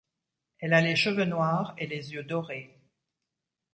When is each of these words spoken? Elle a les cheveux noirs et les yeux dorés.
Elle 0.57 0.73
a 0.73 0.81
les 0.81 0.95
cheveux 0.95 1.25
noirs 1.25 1.75
et 1.77 1.85
les 1.85 2.13
yeux 2.13 2.23
dorés. 2.23 2.75